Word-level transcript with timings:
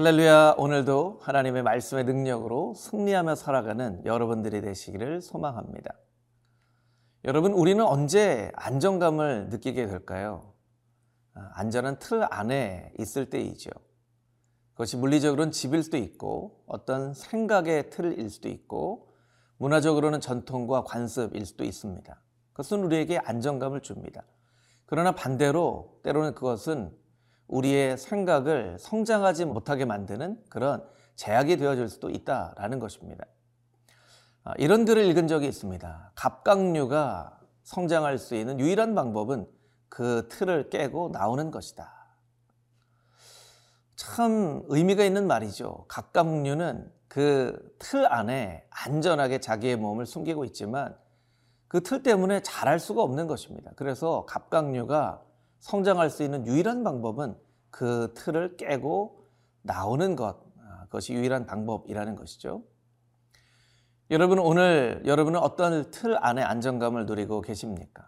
할렐루야. 0.00 0.54
오늘도 0.56 1.18
하나님의 1.20 1.62
말씀의 1.62 2.04
능력으로 2.04 2.72
승리하며 2.72 3.34
살아가는 3.34 4.02
여러분들이 4.06 4.62
되시기를 4.62 5.20
소망합니다. 5.20 5.92
여러분, 7.26 7.52
우리는 7.52 7.84
언제 7.84 8.50
안정감을 8.54 9.50
느끼게 9.50 9.84
될까요? 9.88 10.54
아, 11.34 11.50
안전한 11.52 11.98
틀 11.98 12.26
안에 12.30 12.94
있을 12.98 13.28
때이죠. 13.28 13.68
그것이 14.72 14.96
물리적으로는 14.96 15.52
집일 15.52 15.82
수도 15.82 15.98
있고, 15.98 16.64
어떤 16.66 17.12
생각의 17.12 17.90
틀일 17.90 18.30
수도 18.30 18.48
있고, 18.48 19.12
문화적으로는 19.58 20.22
전통과 20.22 20.82
관습일 20.82 21.44
수도 21.44 21.64
있습니다. 21.64 22.22
그것은 22.52 22.84
우리에게 22.84 23.18
안정감을 23.18 23.82
줍니다. 23.82 24.24
그러나 24.86 25.12
반대로 25.12 26.00
때로는 26.04 26.34
그것은 26.34 26.98
우리의 27.50 27.98
생각을 27.98 28.76
성장하지 28.78 29.44
못하게 29.44 29.84
만드는 29.84 30.42
그런 30.48 30.82
제약이 31.16 31.56
되어질 31.58 31.88
수도 31.88 32.10
있다라는 32.10 32.78
것입니다. 32.78 33.26
아, 34.44 34.54
이런 34.56 34.84
글을 34.84 35.04
읽은 35.06 35.28
적이 35.28 35.48
있습니다. 35.48 36.12
갑각류가 36.14 37.38
성장할 37.64 38.18
수 38.18 38.34
있는 38.34 38.58
유일한 38.58 38.94
방법은 38.94 39.46
그 39.88 40.28
틀을 40.30 40.70
깨고 40.70 41.10
나오는 41.12 41.50
것이다. 41.50 41.92
참 43.96 44.62
의미가 44.68 45.04
있는 45.04 45.26
말이죠. 45.26 45.84
갑각류는 45.88 46.90
그 47.08 47.70
틀 47.80 48.06
안에 48.10 48.66
안전하게 48.70 49.40
자기의 49.40 49.76
몸을 49.76 50.06
숨기고 50.06 50.44
있지만 50.46 50.96
그 51.68 51.80
틀 51.82 52.02
때문에 52.02 52.40
자랄 52.42 52.78
수가 52.78 53.02
없는 53.02 53.26
것입니다. 53.26 53.72
그래서 53.76 54.24
갑각류가 54.26 55.22
성장할 55.60 56.10
수 56.10 56.22
있는 56.22 56.46
유일한 56.46 56.82
방법은 56.84 57.36
그 57.70 58.12
틀을 58.14 58.56
깨고 58.56 59.28
나오는 59.62 60.16
것, 60.16 60.42
아, 60.58 60.84
그것이 60.84 61.14
유일한 61.14 61.46
방법이라는 61.46 62.16
것이죠. 62.16 62.64
여러분 64.10 64.40
오늘 64.40 65.02
여러분은 65.06 65.38
어떤 65.38 65.90
틀 65.92 66.16
안에 66.18 66.42
안정감을 66.42 67.06
누리고 67.06 67.42
계십니까? 67.42 68.04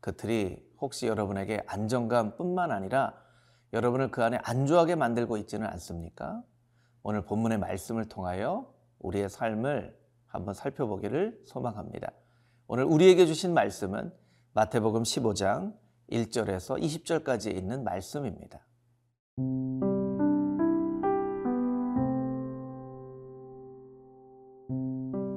그 0.00 0.16
틀이 0.16 0.56
혹시 0.80 1.06
여러분에게 1.06 1.62
안정감뿐만 1.66 2.70
아니라 2.70 3.14
여러분을 3.72 4.10
그 4.10 4.22
안에 4.22 4.38
안주하게 4.42 4.94
만들고 4.94 5.36
있지는 5.36 5.66
않습니까? 5.66 6.42
오늘 7.02 7.26
본문의 7.26 7.58
말씀을 7.58 8.08
통하여 8.08 8.72
우리의 9.00 9.28
삶을 9.28 9.94
한번 10.26 10.54
살펴보기를 10.54 11.42
소망합니다. 11.44 12.10
오늘 12.66 12.84
우리에게 12.84 13.26
주신 13.26 13.52
말씀은 13.52 14.12
마태복음 14.54 15.02
15장 15.02 15.74
1절에서 16.10 16.80
20절까지 16.80 17.56
있는 17.56 17.84
말씀입니다. 17.84 18.66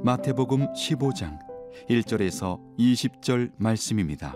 마태복음 0.03 0.71
15장 0.73 1.39
1절에서 1.89 2.59
20절 2.77 3.51
말씀입니다. 3.57 4.35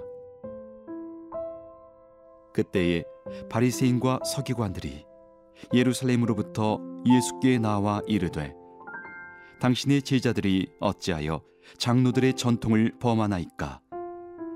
그때에 2.54 3.04
바리새인과 3.50 4.20
서기관들이 4.26 5.06
예루살렘으로부터 5.74 6.80
예수께 7.06 7.58
나와 7.60 8.02
이르되 8.08 8.54
당신의 9.62 10.02
제자들이 10.02 10.68
어찌하여 10.80 11.42
장로들의 11.78 12.36
전통을 12.36 12.98
범하나이까 13.00 13.80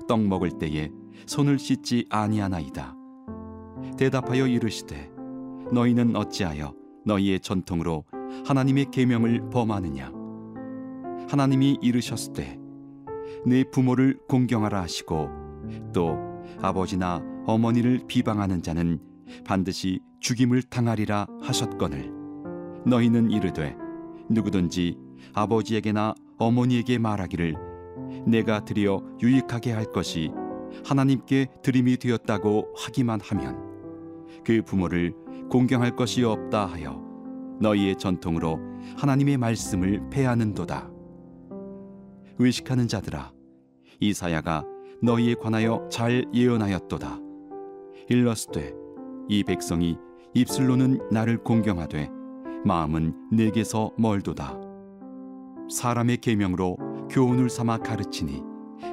떡 0.08 0.20
먹을 0.20 0.58
때에 0.58 0.90
손을 1.26 1.58
씻지 1.58 2.06
아니하나이다. 2.10 2.94
대답하여 3.96 4.46
이르시되 4.46 5.10
너희는 5.72 6.16
어찌하여 6.16 6.74
너희의 7.04 7.40
전통으로 7.40 8.04
하나님의 8.44 8.90
계명을 8.90 9.50
범하느냐? 9.50 10.12
하나님이 11.28 11.78
이르셨을 11.80 12.32
때 12.32 12.66
내 13.44 13.64
부모를 13.64 14.18
공경하라 14.28 14.82
하시고 14.82 15.28
또 15.92 16.18
아버지나 16.60 17.22
어머니를 17.46 18.00
비방하는 18.06 18.62
자는 18.62 18.98
반드시 19.44 20.00
죽임을 20.20 20.62
당하리라 20.62 21.26
하셨거늘. 21.42 22.10
너희는 22.86 23.30
이르되 23.30 23.76
누구든지 24.28 24.96
아버지에게나 25.32 26.14
어머니에게 26.38 26.98
말하기를 26.98 27.54
내가 28.26 28.64
드려 28.64 29.00
유익하게 29.22 29.72
할 29.72 29.84
것이 29.86 30.30
하나님께 30.84 31.48
드림이 31.62 31.96
되었다고 31.98 32.74
하기만 32.76 33.20
하면 33.20 33.76
그 34.44 34.62
부모를 34.62 35.14
공경할 35.50 35.96
것이 35.96 36.22
없다 36.24 36.66
하여 36.66 37.02
너희의 37.60 37.96
전통으로 37.96 38.58
하나님의 38.96 39.38
말씀을 39.38 40.08
패하는도다. 40.10 40.90
의식하는 42.38 42.86
자들아 42.86 43.32
이사야가 44.00 44.64
너희에 45.02 45.34
관하여 45.34 45.88
잘 45.90 46.24
예언하였도다 46.32 47.18
일러스되 48.08 48.74
이 49.28 49.42
백성이 49.42 49.96
입술로는 50.34 51.00
나를 51.10 51.42
공경하되 51.42 52.10
마음은 52.64 53.30
내게서 53.32 53.92
멀도다 53.96 54.58
사람의 55.70 56.18
계명으로 56.18 56.76
교훈을 57.10 57.48
삼아 57.48 57.78
가르치니 57.78 58.42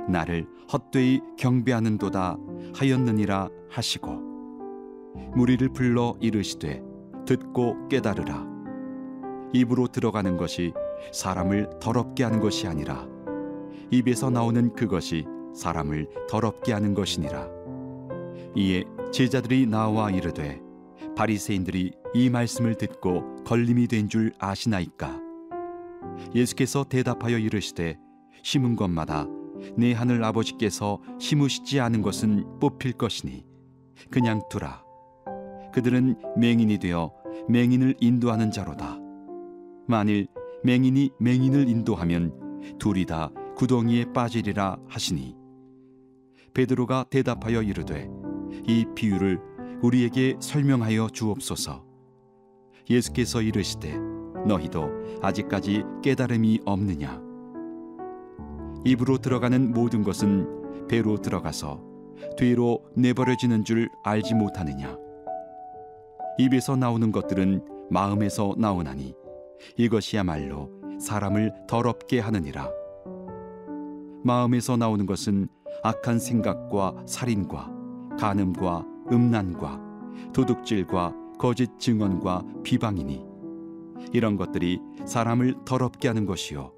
나를 0.09 0.47
헛되이 0.71 1.21
경배하는도다 1.37 2.37
하였느니라 2.75 3.49
하시고 3.69 4.21
무리를 5.35 5.69
불러 5.69 6.15
이르시되 6.19 6.81
듣고 7.25 7.87
깨달으라 7.87 8.45
입으로 9.53 9.87
들어가는 9.87 10.37
것이 10.37 10.73
사람을 11.11 11.69
더럽게 11.79 12.23
하는 12.23 12.39
것이 12.39 12.67
아니라 12.67 13.07
입에서 13.91 14.29
나오는 14.29 14.73
그것이 14.73 15.25
사람을 15.53 16.07
더럽게 16.27 16.73
하는 16.73 16.95
것이니라. 16.95 17.47
이에 18.55 18.83
제자들이 19.11 19.67
나와 19.67 20.09
이르되 20.09 20.59
바리새인들이 21.15 21.91
이 22.15 22.29
말씀을 22.29 22.75
듣고 22.75 23.43
걸림이 23.43 23.87
된 23.87 24.07
줄 24.09 24.33
아시나이까? 24.39 25.19
예수께서 26.33 26.83
대답하여 26.83 27.37
이르시되 27.37 27.99
심은 28.41 28.75
것마다 28.75 29.27
내 29.77 29.93
하늘 29.93 30.23
아버지께서 30.23 30.99
심으시지 31.19 31.79
않은 31.79 32.01
것은 32.01 32.59
뽑힐 32.59 32.93
것이니 32.93 33.45
그냥 34.09 34.41
두라. 34.49 34.83
그들은 35.73 36.15
맹인이 36.37 36.77
되어 36.77 37.11
맹인을 37.49 37.95
인도하는 37.99 38.51
자로다. 38.51 38.99
만일 39.87 40.27
맹인이 40.63 41.11
맹인을 41.19 41.67
인도하면 41.67 42.59
둘이 42.79 43.05
다 43.05 43.29
구덩이에 43.57 44.13
빠지리라 44.13 44.77
하시니 44.87 45.35
베드로가 46.53 47.05
대답하여 47.09 47.61
이르되 47.61 48.09
이 48.67 48.85
비유를 48.95 49.39
우리에게 49.81 50.37
설명하여 50.39 51.09
주옵소서 51.09 51.83
예수께서 52.89 53.41
이르시되 53.41 53.97
너희도 54.47 54.89
아직까지 55.21 55.83
깨달음이 56.01 56.61
없느냐 56.65 57.21
입으로 58.85 59.17
들어가는 59.17 59.71
모든 59.71 60.03
것은 60.03 60.87
배로 60.87 61.17
들어가서 61.17 61.81
뒤로 62.37 62.83
내버려지는 62.95 63.63
줄 63.63 63.89
알지 64.03 64.33
못하느냐? 64.35 64.97
입에서 66.37 66.75
나오는 66.75 67.11
것들은 67.11 67.65
마음에서 67.89 68.55
나오나니 68.57 69.13
이것이야말로 69.77 70.69
사람을 70.99 71.53
더럽게 71.67 72.19
하느니라. 72.19 72.69
마음에서 74.23 74.77
나오는 74.77 75.05
것은 75.05 75.47
악한 75.83 76.19
생각과 76.19 77.03
살인과 77.05 77.71
간음과 78.19 78.85
음란과 79.11 79.81
도둑질과 80.33 81.13
거짓 81.37 81.77
증언과 81.79 82.43
비방이니 82.63 83.25
이런 84.11 84.37
것들이 84.37 84.79
사람을 85.05 85.55
더럽게 85.65 86.07
하는 86.07 86.25
것이요 86.25 86.71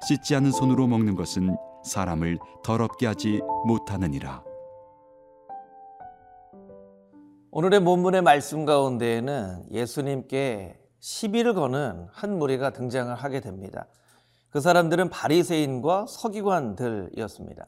씻지 0.00 0.34
않은 0.36 0.52
손으로 0.52 0.86
먹는 0.86 1.16
것은 1.16 1.56
사람을 1.84 2.38
더럽게 2.62 3.06
하지 3.06 3.40
못하느니라. 3.66 4.44
오늘의 7.50 7.80
본문의 7.80 8.22
말씀 8.22 8.64
가운데에는 8.64 9.66
예수님께 9.72 10.78
시비를 11.00 11.54
거는 11.54 12.06
한 12.10 12.38
무리가 12.38 12.70
등장을 12.70 13.14
하게 13.14 13.40
됩니다. 13.40 13.86
그 14.50 14.60
사람들은 14.60 15.10
바리새인과 15.10 16.06
서기관들이었습니다. 16.06 17.66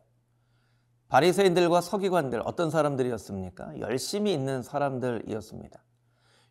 바리새인들과 1.09 1.81
서기관들 1.81 2.43
어떤 2.45 2.71
사람들이었습니까? 2.71 3.81
열심히 3.81 4.33
있는 4.33 4.63
사람들이었습니다. 4.63 5.83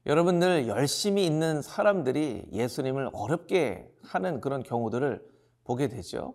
여러분들 0.05 0.67
열심히 0.67 1.25
있는 1.25 1.61
사람들이 1.61 2.45
예수님을 2.51 3.09
어렵게 3.13 3.89
하는 4.03 4.41
그런 4.41 4.63
경우들을 4.63 5.23
보게 5.69 5.88
되죠. 5.88 6.33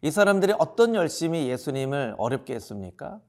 이 0.00 0.10
사람들이 0.10 0.54
어떤 0.58 0.94
열심히 0.94 1.50
예수님을 1.50 2.14
어렵게 2.16 2.54
했습니까? 2.54 3.20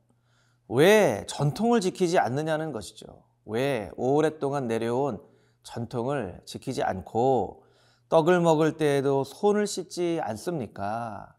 왜 0.69 1.25
전통을 1.27 1.81
지키지 1.81 2.17
않느냐는 2.19 2.71
것이죠. 2.71 3.25
왜 3.43 3.91
오랫동안 3.97 4.67
내려온 4.67 5.21
전통을 5.63 6.39
지키지 6.45 6.83
않고 6.83 7.65
떡을 8.07 8.39
먹을 8.39 8.77
때에도 8.77 9.25
손을 9.25 9.67
씻지 9.67 10.21
않습니까? 10.23 11.35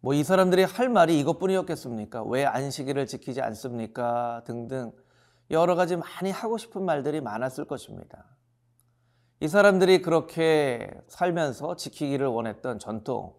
뭐 0.00 0.14
이 0.14 0.24
사람들이 0.24 0.64
할 0.64 0.88
말이 0.88 1.20
이것뿐이었겠습니까? 1.20 2.24
왜 2.24 2.44
안식일을 2.46 3.06
지키지 3.06 3.42
않습니까? 3.42 4.42
등등 4.44 4.90
여러 5.52 5.76
가지 5.76 5.94
많이 5.94 6.32
하고 6.32 6.58
싶은 6.58 6.84
말들이 6.84 7.20
많았을 7.20 7.66
것입니다. 7.66 8.24
이 9.42 9.48
사람들이 9.48 10.02
그렇게 10.02 10.90
살면서 11.08 11.76
지키기를 11.76 12.26
원했던 12.26 12.78
전통, 12.78 13.32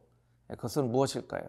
그것은 0.47 0.91
무엇일까요? 0.91 1.43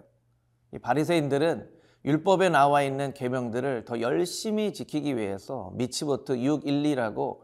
이 0.74 0.78
바리새인들은 0.78 1.70
율법에 2.04 2.50
나와 2.50 2.82
있는 2.82 3.14
계명들을 3.14 3.86
더 3.86 4.02
열심히 4.02 4.74
지키기 4.74 5.16
위해서 5.16 5.72
미치보트 5.76 6.34
612라고 6.36 7.38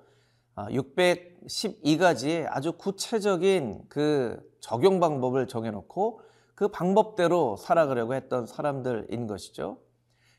612가지의 0.56 2.46
아주 2.50 2.72
구체적인 2.72 3.84
그 3.88 4.38
적용 4.60 5.00
방법을 5.00 5.48
정해놓고 5.48 6.20
그 6.54 6.68
방법대로 6.68 7.56
살아가려고 7.56 8.12
했던 8.12 8.46
사람들인 8.46 9.26
것이죠. 9.26 9.78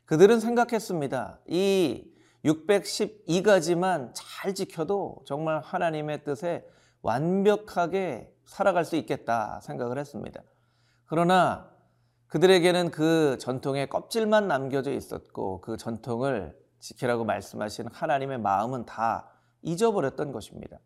그들은 0.04 0.38
생각했습니다. 0.38 1.40
이 1.48 2.09
612가지만 2.44 4.12
잘 4.14 4.54
지켜도 4.54 5.22
정말 5.26 5.60
하나님의 5.60 6.24
뜻에 6.24 6.64
완벽하게 7.02 8.32
살아갈 8.44 8.84
수 8.84 8.96
있겠다 8.96 9.60
생각을 9.60 9.98
했습니다. 9.98 10.42
그러나 11.06 11.70
그들에게는 12.28 12.90
그 12.90 13.36
전통의 13.38 13.88
껍질만 13.88 14.46
남겨져 14.48 14.92
있었고 14.92 15.60
그 15.60 15.76
전통을 15.76 16.56
지키라고 16.78 17.24
말씀하신 17.24 17.88
하나님의 17.92 18.38
마음은 18.38 18.86
다 18.86 19.30
잊어버렸던 19.62 20.32
것입니다. 20.32 20.78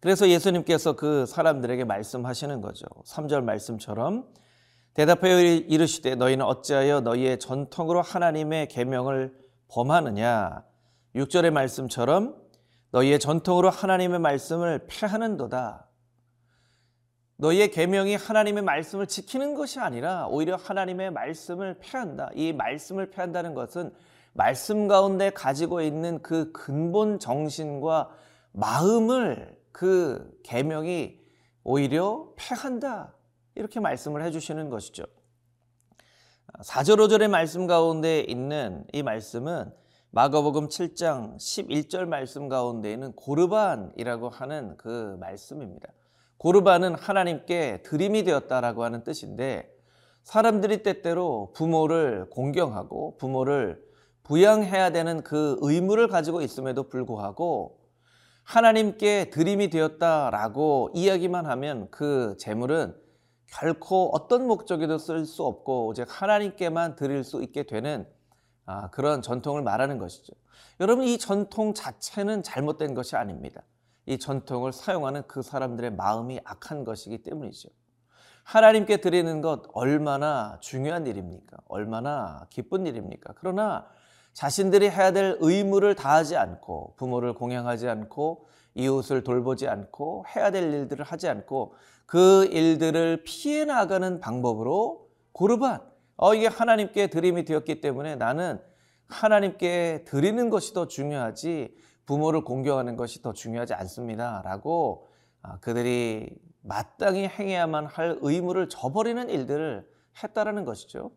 그래서 0.00 0.28
예수님께서 0.28 0.94
그 0.96 1.26
사람들에게 1.26 1.84
말씀하시는 1.84 2.60
거죠. 2.60 2.86
3절 3.06 3.44
말씀처럼 3.44 4.26
대답하여 4.94 5.40
이르시되 5.40 6.16
너희는 6.16 6.44
어찌하여 6.44 7.00
너희의 7.00 7.38
전통으로 7.38 8.02
하나님의 8.02 8.68
계명을 8.68 9.32
범하느냐 9.68 10.64
6절의 11.14 11.50
말씀처럼 11.50 12.40
너희의 12.90 13.18
전통으로 13.18 13.70
하나님의 13.70 14.18
말씀을 14.18 14.86
폐하는도다. 14.88 15.88
너희의 17.36 17.70
계명이 17.70 18.14
하나님의 18.14 18.62
말씀을 18.62 19.06
지키는 19.06 19.54
것이 19.54 19.80
아니라 19.80 20.26
오히려 20.28 20.56
하나님의 20.56 21.10
말씀을 21.10 21.78
폐한다. 21.80 22.30
이 22.34 22.52
말씀을 22.52 23.10
폐한다는 23.10 23.54
것은 23.54 23.92
말씀 24.32 24.88
가운데 24.88 25.30
가지고 25.30 25.82
있는 25.82 26.22
그 26.22 26.52
근본 26.52 27.18
정신과 27.18 28.10
마음을 28.52 29.58
그 29.72 30.38
계명이 30.44 31.18
오히려 31.64 32.32
폐한다. 32.36 33.14
이렇게 33.54 33.80
말씀을 33.80 34.22
해 34.22 34.30
주시는 34.30 34.70
것이죠. 34.70 35.04
4절 36.60 36.96
5절의 36.98 37.28
말씀 37.28 37.66
가운데 37.66 38.20
있는 38.20 38.84
이 38.92 39.02
말씀은 39.02 39.72
마가복음 40.14 40.68
7장 40.68 41.36
11절 41.38 42.04
말씀 42.04 42.50
가운데 42.50 42.92
있는 42.92 43.12
고르반이라고 43.12 44.28
하는 44.28 44.76
그 44.76 45.16
말씀입니다. 45.18 45.88
고르반은 46.36 46.96
하나님께 46.96 47.80
드림이 47.82 48.24
되었다라고 48.24 48.84
하는 48.84 49.04
뜻인데 49.04 49.74
사람들이 50.22 50.82
때때로 50.82 51.54
부모를 51.54 52.28
공경하고 52.28 53.16
부모를 53.16 53.82
부양해야 54.24 54.90
되는 54.90 55.22
그 55.22 55.56
의무를 55.62 56.08
가지고 56.08 56.42
있음에도 56.42 56.90
불구하고 56.90 57.78
하나님께 58.44 59.30
드림이 59.30 59.70
되었다라고 59.70 60.90
이야기만 60.92 61.46
하면 61.46 61.88
그 61.90 62.36
재물은 62.38 62.94
결코 63.46 64.10
어떤 64.12 64.46
목적에도 64.46 64.98
쓸 64.98 65.24
수 65.24 65.42
없고 65.42 65.86
오직 65.86 66.04
하나님께만 66.06 66.96
드릴 66.96 67.24
수 67.24 67.42
있게 67.42 67.62
되는 67.62 68.06
아, 68.66 68.90
그런 68.90 69.22
전통을 69.22 69.62
말하는 69.62 69.98
것이죠. 69.98 70.32
여러분 70.80 71.04
이 71.04 71.18
전통 71.18 71.74
자체는 71.74 72.42
잘못된 72.42 72.94
것이 72.94 73.16
아닙니다. 73.16 73.62
이 74.06 74.18
전통을 74.18 74.72
사용하는 74.72 75.22
그 75.26 75.42
사람들의 75.42 75.92
마음이 75.92 76.40
악한 76.44 76.84
것이기 76.84 77.22
때문이죠. 77.22 77.68
하나님께 78.44 78.96
드리는 78.98 79.40
것 79.40 79.62
얼마나 79.72 80.58
중요한 80.60 81.06
일입니까? 81.06 81.58
얼마나 81.68 82.46
기쁜 82.50 82.86
일입니까? 82.86 83.34
그러나 83.36 83.86
자신들이 84.32 84.90
해야 84.90 85.12
될 85.12 85.36
의무를 85.40 85.94
다하지 85.94 86.36
않고 86.36 86.94
부모를 86.96 87.34
공양하지 87.34 87.88
않고 87.88 88.48
이웃을 88.74 89.22
돌보지 89.22 89.68
않고 89.68 90.24
해야 90.34 90.50
될 90.50 90.72
일들을 90.72 91.04
하지 91.04 91.28
않고 91.28 91.74
그 92.06 92.46
일들을 92.46 93.22
피해 93.24 93.64
나가는 93.64 94.18
방법으로 94.18 95.08
고르반 95.32 95.80
어, 96.16 96.34
이게 96.34 96.46
하나님께 96.46 97.08
드림이 97.08 97.44
되었기 97.44 97.80
때문에 97.80 98.16
나는 98.16 98.60
하나님께 99.08 100.04
드리는 100.06 100.50
것이 100.50 100.72
더 100.74 100.88
중요하지 100.88 101.74
부모를 102.06 102.42
공경하는 102.42 102.96
것이 102.96 103.22
더 103.22 103.32
중요하지 103.32 103.74
않습니다. 103.74 104.42
라고 104.44 105.08
아, 105.42 105.58
그들이 105.60 106.30
마땅히 106.62 107.26
행해야만 107.26 107.86
할 107.86 108.18
의무를 108.20 108.68
저버리는 108.68 109.28
일들을 109.28 109.88
했다라는 110.22 110.64
것이죠. 110.64 111.10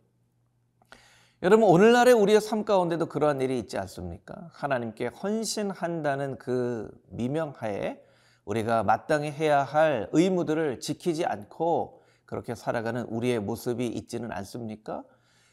여러분, 1.44 1.68
오늘날의 1.70 2.14
우리의 2.14 2.42
삶 2.42 2.66
가운데도 2.66 3.08
그러한 3.08 3.42
일이 3.42 3.60
있지 3.60 3.78
않습니까? 3.78 4.50
하나님께 4.54 5.08
헌신한다는 5.08 6.38
그 6.38 6.90
미명하에 7.10 8.02
우리가 8.46 8.84
마땅히 8.84 9.32
해야 9.32 9.64
할 9.64 10.10
의무들을 10.12 10.80
지키지 10.80 11.26
않고 11.26 12.02
그렇게 12.26 12.56
살아가는 12.56 13.04
우리의 13.04 13.40
모습이 13.40 13.88
있지는 13.88 14.32
않습니까? 14.32 15.04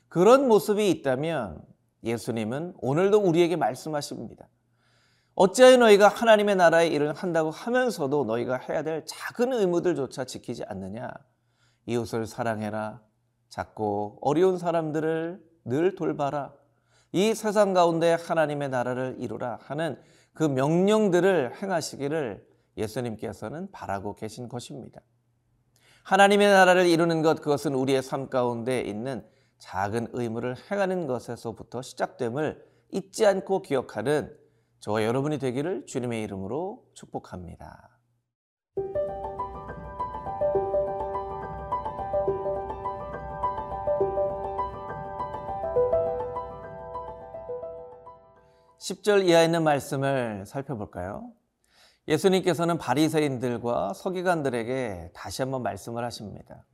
그런 0.09 0.49
모습이 0.49 0.91
있다면 0.91 1.63
예수님은 2.05 2.75
오늘도 2.79 3.19
우리에게 3.21 3.57
말씀하십니다. 3.57 4.49
어찌하여 5.35 5.79
너희가 5.79 6.09
하나님의 6.09 6.57
나라의 6.57 6.93
일을 6.93 7.15
한다고 7.15 7.51
하면서도 7.51 8.25
너희가 8.25 8.57
해야 8.57 8.83
될 8.83 9.05
작은 9.07 9.53
의무들조차 9.53 10.25
지키지 10.25 10.65
않느냐? 10.65 11.11
이웃을 11.87 12.27
사랑해라. 12.27 13.03
작고 13.49 14.19
어려운 14.21 14.59
사람들을 14.59 15.43
늘 15.65 15.95
돌봐라. 15.95 16.53
이 17.13 17.35
세상 17.35 17.73
가운데 17.73 18.15
하나님의 18.15 18.71
나라를 18.71 19.17
이루라 19.19 19.59
하는 19.63 20.01
그 20.33 20.45
명령들을 20.45 21.63
행하시기를 21.63 22.47
예수님께서는 22.77 23.71
바라고 23.71 24.15
계신 24.15 24.49
것입니다. 24.49 25.01
하나님의 26.03 26.49
나라를 26.49 26.87
이루는 26.87 27.23
것 27.23 27.41
그것은 27.41 27.75
우리의 27.75 28.03
삶 28.03 28.29
가운데 28.29 28.81
있는 28.81 29.25
작은 29.59 30.09
의무를 30.13 30.57
행하는 30.71 31.07
것에서부터 31.07 31.81
시작됨을 31.81 32.65
잊지 32.91 33.25
않고 33.25 33.63
기억하는 33.63 34.37
저와 34.81 35.05
여러분이 35.05 35.39
되기를 35.39 35.87
주님의 35.87 36.23
이름으로 36.25 36.85
축복합니다. 36.95 37.89
(10절) 48.81 49.29
이하에 49.29 49.45
있는 49.45 49.63
말씀을 49.63 50.45
살펴볼까요? 50.45 51.31
예수님께서는 52.09 52.79
바리새인들과 52.79 53.95
서기관들에게 53.95 55.11
다시 55.15 55.43
한번 55.43 55.63
말씀을 55.63 56.05
하십니다. 56.05 56.67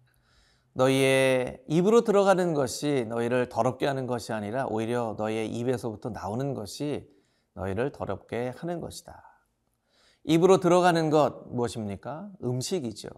너희의 0.72 1.62
입으로 1.66 2.02
들어가는 2.02 2.54
것이 2.54 3.06
너희를 3.08 3.48
더럽게 3.48 3.86
하는 3.86 4.06
것이 4.06 4.32
아니라 4.32 4.66
오히려 4.66 5.16
너희의 5.18 5.48
입에서부터 5.50 6.10
나오는 6.10 6.54
것이 6.54 7.08
너희를 7.54 7.92
더럽게 7.92 8.54
하는 8.56 8.80
것이다. 8.80 9.24
입으로 10.24 10.60
들어가는 10.60 11.10
것 11.10 11.48
무엇입니까? 11.48 12.30
음식이죠. 12.42 13.08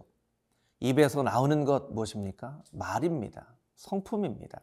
입에서 0.79 1.23
나오는 1.23 1.63
것 1.65 1.91
무엇입니까? 1.91 2.63
말입니다. 2.71 3.55
성품입니다. 3.75 4.61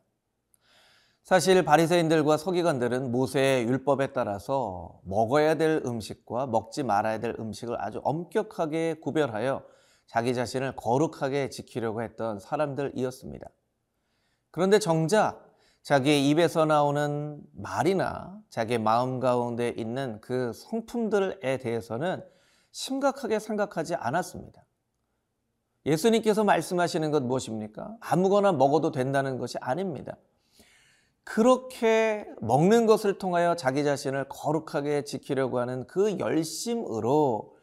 사실 1.29 1.63
바리새인들과 1.63 2.39
서기관들은 2.39 3.13
모세의 3.13 3.65
율법에 3.69 4.15
따라서 4.15 4.99
먹어야 5.05 5.57
될 5.57 5.83
음식과 5.85 6.47
먹지 6.47 6.83
말아야 6.85 7.21
될 7.21 7.37
음식을 7.39 7.79
아주 7.79 8.01
엄격하게 8.03 8.95
구별하여 9.03 9.63
자기 10.07 10.35
자신을 10.35 10.75
거룩하게 10.77 11.51
지키려고 11.51 12.01
했던 12.01 12.39
사람들이었습니다. 12.39 13.47
그런데 14.51 14.79
정작 14.79 15.47
자기의 15.83 16.31
입에서 16.31 16.65
나오는 16.65 17.43
말이나 17.53 18.41
자기의 18.49 18.79
마음 18.79 19.21
가운데 19.21 19.69
있는 19.77 20.23
그 20.23 20.55
성품들에 20.55 21.59
대해서는 21.59 22.25
심각하게 22.71 23.39
생각하지 23.39 23.97
않았습니다. 23.97 24.65
예수님께서 25.85 26.45
말씀하시는 26.45 27.11
것 27.11 27.23
무엇입니까? 27.23 27.99
아무거나 28.01 28.53
먹어도 28.53 28.93
된다는 28.93 29.37
것이 29.37 29.59
아닙니다. 29.61 30.17
그렇게 31.29 32.27
먹는 32.41 32.87
것을 32.87 33.19
통하여 33.19 33.55
자기 33.55 33.85
자신을 33.85 34.31
거룩하게 34.31 35.05
지키려고 35.05 35.59
하는 35.59 35.87
그 35.87 36.19
열심으로 36.19 37.55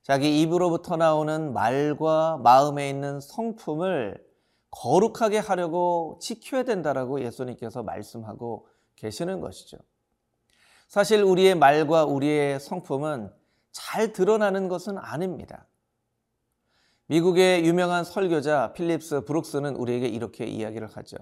자기 0.00 0.40
입으로부터 0.40 0.96
나오는 0.96 1.52
말과 1.52 2.38
마음에 2.38 2.88
있는 2.88 3.20
성품을 3.20 4.26
거룩하게 4.70 5.36
하려고 5.36 6.18
지켜야 6.22 6.62
된다라고 6.62 7.20
예수님께서 7.20 7.82
말씀하고 7.82 8.66
계시는 8.96 9.40
것이죠. 9.40 9.76
사실 10.88 11.22
우리의 11.22 11.56
말과 11.56 12.06
우리의 12.06 12.58
성품은 12.58 13.30
잘 13.70 14.14
드러나는 14.14 14.68
것은 14.68 14.96
아닙니다. 14.96 15.66
미국의 17.08 17.66
유명한 17.66 18.02
설교자 18.02 18.72
필립스 18.72 19.26
브룩스는 19.26 19.76
우리에게 19.76 20.08
이렇게 20.08 20.46
이야기를 20.46 20.88
하죠. 20.88 21.18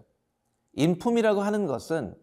인품이라고 0.79 1.43
하는 1.43 1.67
것은 1.67 2.15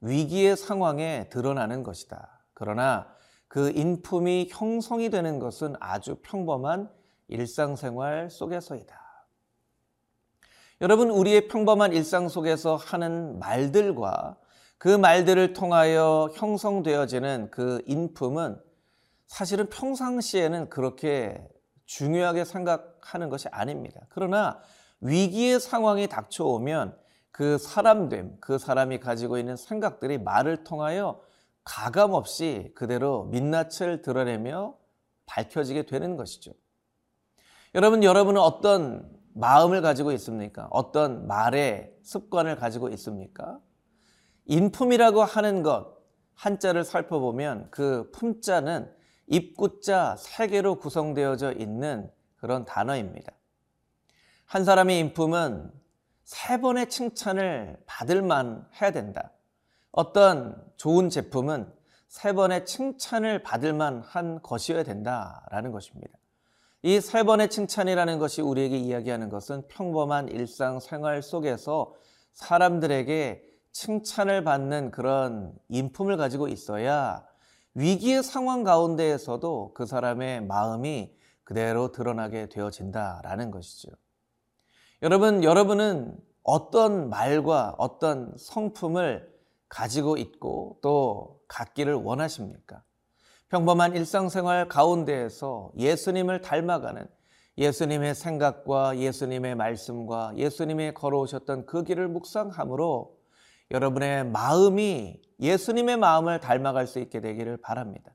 위기의 0.00 0.56
상황에 0.56 1.28
드러나는 1.30 1.84
것이다. 1.84 2.44
그러나 2.52 3.06
그 3.46 3.70
인품이 3.70 4.48
형성이 4.50 5.10
되는 5.10 5.38
것은 5.38 5.76
아주 5.78 6.16
평범한 6.22 6.90
일상생활 7.28 8.30
속에서이다. 8.30 9.00
여러분, 10.80 11.08
우리의 11.08 11.46
평범한 11.46 11.92
일상 11.92 12.28
속에서 12.28 12.74
하는 12.74 13.38
말들과 13.38 14.36
그 14.76 14.88
말들을 14.88 15.52
통하여 15.52 16.28
형성되어지는 16.34 17.52
그 17.52 17.80
인품은 17.86 18.60
사실은 19.28 19.70
평상시에는 19.70 20.68
그렇게 20.68 21.40
중요하게 21.86 22.44
생각하는 22.44 23.28
것이 23.28 23.46
아닙니다. 23.52 24.00
그러나 24.08 24.60
위기의 25.00 25.60
상황이 25.60 26.08
닥쳐오면 26.08 27.03
그 27.34 27.58
사람됨, 27.58 28.36
그 28.38 28.58
사람이 28.58 29.00
가지고 29.00 29.38
있는 29.38 29.56
생각들이 29.56 30.18
말을 30.18 30.62
통하여 30.62 31.20
가감 31.64 32.12
없이 32.12 32.70
그대로 32.76 33.24
민낯을 33.24 34.02
드러내며 34.02 34.76
밝혀지게 35.26 35.86
되는 35.86 36.16
것이죠. 36.16 36.52
여러분, 37.74 38.04
여러분은 38.04 38.40
어떤 38.40 39.10
마음을 39.32 39.82
가지고 39.82 40.12
있습니까? 40.12 40.68
어떤 40.70 41.26
말의 41.26 41.96
습관을 42.04 42.54
가지고 42.54 42.88
있습니까? 42.90 43.58
인품이라고 44.44 45.24
하는 45.24 45.64
것, 45.64 45.92
한자를 46.34 46.84
살펴보면 46.84 47.66
그 47.72 48.12
품자는 48.12 48.88
입구자 49.26 50.14
세 50.20 50.46
개로 50.46 50.76
구성되어져 50.76 51.54
있는 51.54 52.08
그런 52.36 52.64
단어입니다. 52.64 53.32
한 54.44 54.64
사람의 54.64 55.00
인품은 55.00 55.82
세 56.24 56.60
번의 56.60 56.88
칭찬을 56.88 57.78
받을 57.86 58.22
만 58.22 58.66
해야 58.80 58.90
된다. 58.90 59.30
어떤 59.92 60.62
좋은 60.76 61.10
제품은 61.10 61.72
세 62.08 62.32
번의 62.32 62.66
칭찬을 62.66 63.42
받을 63.42 63.72
만한 63.72 64.40
것이어야 64.42 64.82
된다라는 64.82 65.72
것입니다. 65.72 66.18
이 66.82 67.00
세 67.00 67.22
번의 67.22 67.48
칭찬이라는 67.48 68.18
것이 68.18 68.42
우리에게 68.42 68.76
이야기하는 68.76 69.30
것은 69.30 69.68
평범한 69.68 70.28
일상 70.28 70.80
생활 70.80 71.22
속에서 71.22 71.94
사람들에게 72.34 73.42
칭찬을 73.72 74.44
받는 74.44 74.90
그런 74.90 75.54
인품을 75.68 76.18
가지고 76.18 76.46
있어야 76.48 77.26
위기의 77.74 78.22
상황 78.22 78.64
가운데에서도 78.64 79.72
그 79.74 79.86
사람의 79.86 80.42
마음이 80.42 81.16
그대로 81.42 81.90
드러나게 81.90 82.48
되어진다라는 82.48 83.50
것이죠. 83.50 83.90
여러분, 85.04 85.44
여러분은 85.44 86.16
어떤 86.42 87.10
말과 87.10 87.74
어떤 87.76 88.32
성품을 88.38 89.30
가지고 89.68 90.16
있고 90.16 90.78
또 90.80 91.40
갖기를 91.46 91.92
원하십니까? 91.92 92.82
평범한 93.50 93.94
일상생활 93.96 94.66
가운데에서 94.70 95.72
예수님을 95.76 96.40
닮아가는 96.40 97.06
예수님의 97.58 98.14
생각과 98.14 98.96
예수님의 98.96 99.56
말씀과 99.56 100.32
예수님이 100.38 100.94
걸어오셨던 100.94 101.66
그 101.66 101.84
길을 101.84 102.08
묵상함으로 102.08 103.14
여러분의 103.72 104.24
마음이 104.24 105.20
예수님의 105.38 105.98
마음을 105.98 106.40
닮아갈 106.40 106.86
수 106.86 106.98
있게 106.98 107.20
되기를 107.20 107.58
바랍니다. 107.58 108.14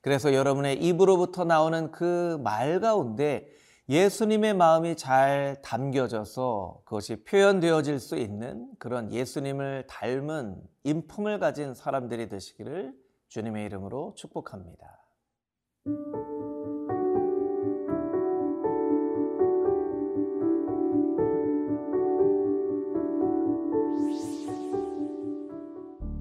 그래서 0.00 0.32
여러분의 0.32 0.82
입으로부터 0.82 1.44
나오는 1.44 1.90
그 1.90 2.38
말 2.42 2.80
가운데 2.80 3.59
예수님의 3.90 4.54
마음이 4.54 4.94
잘 4.94 5.56
담겨져서 5.62 6.82
그것이 6.84 7.24
표현되어질 7.24 7.98
수 7.98 8.16
있는 8.16 8.68
그런 8.78 9.12
예수님을 9.12 9.88
닮은 9.88 10.62
인품을 10.84 11.40
가진 11.40 11.74
사람들이 11.74 12.28
되시기를 12.28 12.94
주님의 13.26 13.66
이름으로 13.66 14.14
축복합니다. 14.16 14.96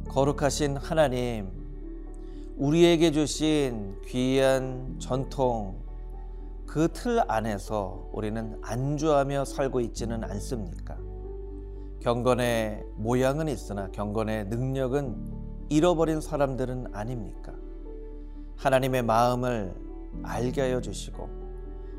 거룩하신 0.10 0.76
하나님, 0.78 1.52
우리에게 2.58 3.12
주신 3.12 4.02
귀한 4.08 4.98
전통, 4.98 5.89
그 6.70 6.88
틀 6.88 7.24
안에서 7.28 8.10
우리는 8.14 8.56
안주하며 8.62 9.46
살고 9.46 9.80
있지는 9.82 10.24
않습니까? 10.24 10.98
경건의 12.00 12.84
모양은 12.96 13.48
있으나 13.48 13.90
경건의 13.90 14.46
능력은 14.50 15.66
잃어버린 15.70 16.22
사람들은 16.22 16.94
아닙니까? 16.94 17.54
하나님의 18.58 19.02
마음을 19.02 19.74
알게 20.22 20.62
하여 20.62 20.80
주시고 20.80 21.28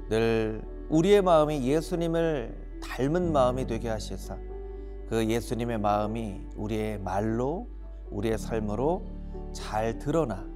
늘 0.09 0.63
우리의 0.89 1.23
마음이 1.23 1.67
예수님을 1.67 2.81
닮은 2.81 3.33
마음이 3.33 3.67
되게 3.67 3.89
하시사 3.89 4.39
그 5.09 5.27
예수님의 5.27 5.79
마음이 5.79 6.43
우리의 6.55 7.01
말로 7.01 7.67
우리의 8.11 8.39
삶으로 8.39 9.05
잘 9.53 9.99
드러나 9.99 10.49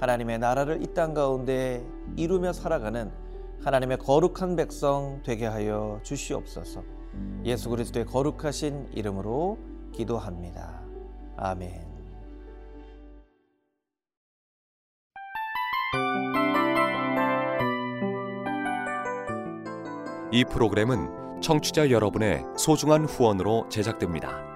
하나님의 0.00 0.38
나라를 0.38 0.82
이 0.82 0.94
땅 0.94 1.12
가운데 1.12 1.86
이루며 2.16 2.54
살아가는 2.54 3.25
하나님의 3.62 3.98
거룩한 3.98 4.56
백성 4.56 5.20
되게 5.24 5.46
하여 5.46 6.00
주시옵소서. 6.02 6.82
예수 7.44 7.70
그리스도의 7.70 8.06
거룩하신 8.06 8.90
이름으로 8.92 9.58
기도합니다. 9.92 10.82
아멘. 11.36 11.86
이 20.32 20.44
프로그램은 20.44 21.40
청취자 21.40 21.90
여러분의 21.90 22.44
소중한 22.56 23.04
후원으로 23.04 23.68
제작됩니다. 23.68 24.55